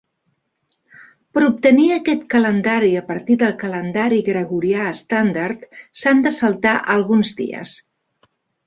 Per 1.37 1.43
a 1.43 1.49
obtenir 1.49 1.85
aquest 1.97 2.23
calendari 2.35 2.89
a 3.03 3.05
partir 3.11 3.37
del 3.43 3.55
calendari 3.65 4.19
gregorià 4.33 4.89
estàndard, 4.97 5.71
s'han 6.03 6.29
de 6.29 6.37
saltar 6.43 6.75
alguns 6.97 7.39
dies. 7.45 7.81